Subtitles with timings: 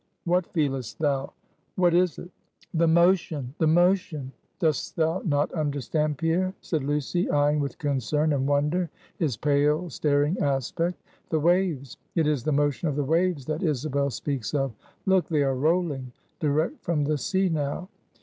[0.25, 1.31] "What feelest thou?
[1.75, 2.31] what is it?"
[2.73, 3.53] "The motion!
[3.59, 9.37] the motion!" "Dost thou not understand, Pierre?" said Lucy, eying with concern and wonder his
[9.37, 14.55] pale, staring aspect "The waves: it is the motion of the waves that Isabel speaks
[14.55, 14.73] of.
[15.05, 17.87] Look, they are rolling, direct from the sea now."